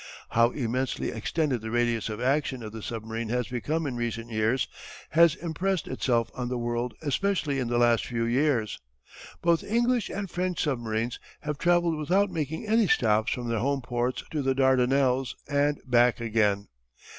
[0.29, 4.67] How immensely extended the radius of action of the submarine has become in recent years,
[5.11, 8.79] has impressed itself on the world especially in the last few years.
[9.43, 14.23] Both English and French submarines have travelled without making any stops from their home ports
[14.31, 16.69] to the Dardanelles and back again.